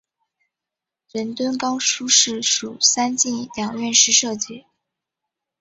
[1.11, 4.65] 仁敦冈书室属三进两院式设计。